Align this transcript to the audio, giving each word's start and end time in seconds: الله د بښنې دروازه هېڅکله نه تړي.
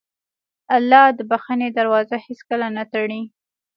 الله 0.75 1.03
د 1.17 1.19
بښنې 1.29 1.69
دروازه 1.77 2.17
هېڅکله 2.25 2.67
نه 2.77 2.83
تړي. 2.93 3.21